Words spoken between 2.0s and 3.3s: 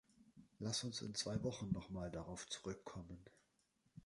darauf zurückkommen.